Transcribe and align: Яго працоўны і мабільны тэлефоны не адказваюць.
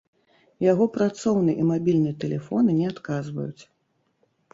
Яго 0.71 0.85
працоўны 0.95 1.53
і 1.63 1.65
мабільны 1.71 2.13
тэлефоны 2.23 2.71
не 2.79 2.87
адказваюць. 2.93 3.63